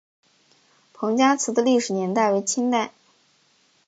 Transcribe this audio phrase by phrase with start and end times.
[0.93, 2.91] 彭家祠的历史年代为清代。